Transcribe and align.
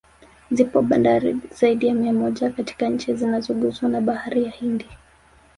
Zipo 0.51 0.81
bandari 0.81 1.39
zaidi 1.59 1.87
ya 1.87 1.93
mia 1.93 2.13
moja 2.13 2.49
katika 2.49 2.91
chi 2.97 3.13
zinazoguswa 3.13 3.89
na 3.89 4.01
Bahari 4.01 4.43
ya 4.43 4.49
Hindi 4.51 4.85